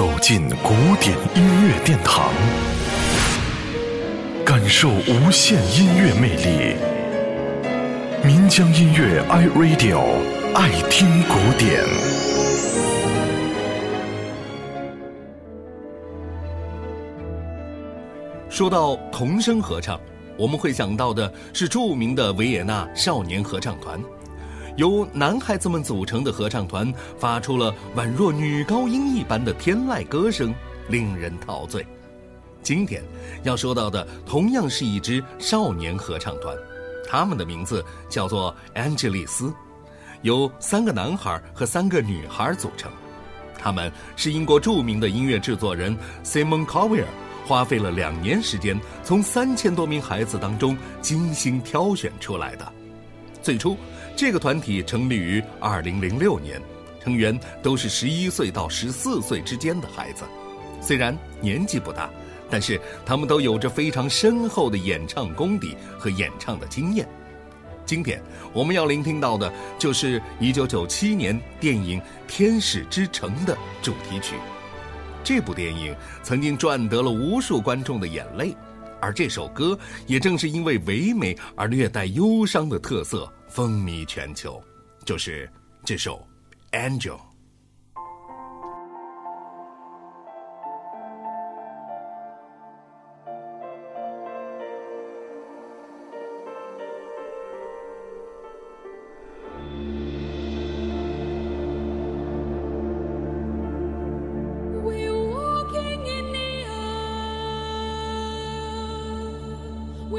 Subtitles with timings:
[0.00, 2.32] 走进古典音乐殿堂，
[4.46, 6.74] 感受无限音乐魅力。
[8.24, 10.00] 民江音乐 iRadio
[10.54, 11.84] 爱听古典。
[18.48, 20.00] 说到童声合唱，
[20.38, 24.00] 我们会想到的是著名的维也纳少年合唱团。
[24.80, 30.54] 由男孩子们组成的合唱团发出了宛若女高音一般的天籁歌声，
[30.88, 31.86] 令人陶醉。
[32.62, 33.02] 今天
[33.42, 36.56] 要说到的同样是一支少年合唱团，
[37.06, 39.52] 他们的名字叫做安吉丽斯，
[40.22, 42.90] 由三个男孩和三个女孩组成。
[43.58, 47.04] 他们是英国著名的音乐制作人 Simon Cowell
[47.46, 52.66] 花费了两年时间，从三千多名孩子当中精心挑选出来的。
[53.42, 53.76] 最初。
[54.20, 56.60] 这个团体成立于2006年，
[57.02, 60.24] 成员都是11岁到14岁之间的孩子。
[60.78, 62.10] 虽然年纪不大，
[62.50, 67.08] 但是他们都有着非常深厚的演唱功底和演唱的经验。
[67.86, 74.34] 今天我们要聆听到的就是1997年电影《天使之城》的主题曲。
[75.24, 78.54] 这部电影曾经赚得了无数观众的眼泪，
[79.00, 83.30] 而这首歌也正是因为唯美而略带忧伤的特色。
[83.48, 84.62] 风靡全球，
[85.04, 85.50] 就是
[85.84, 86.24] 这首
[86.78, 87.16] 《Angel》。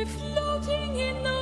[0.00, 1.39] we're floating in the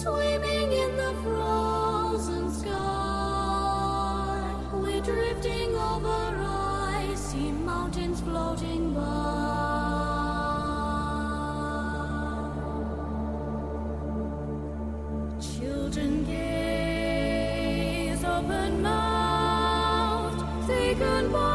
[0.00, 2.72] Swimming in the frozen sky,
[4.72, 6.34] we're drifting over
[7.10, 9.02] icy mountains floating by.
[15.38, 21.49] Children gaze open mouthed, say goodbye.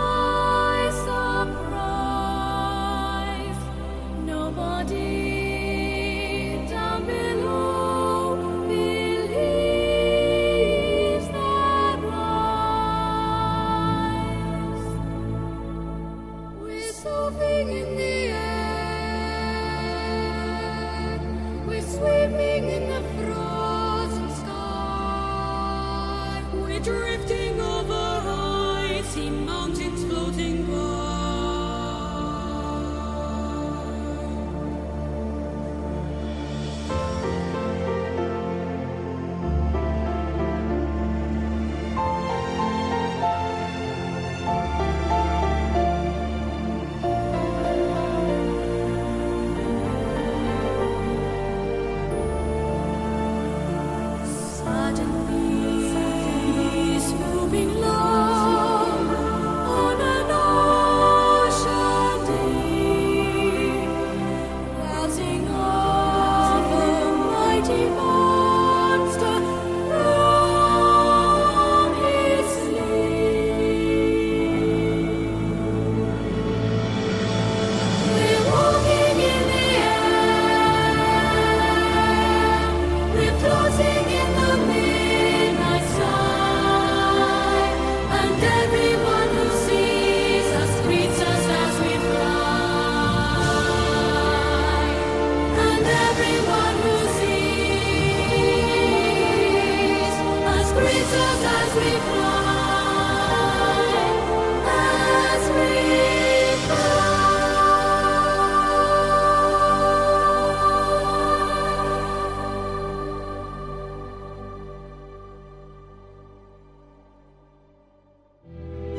[26.86, 28.05] drifting over